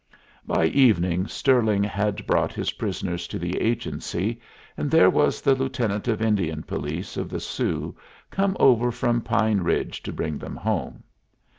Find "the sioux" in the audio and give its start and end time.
7.29-7.95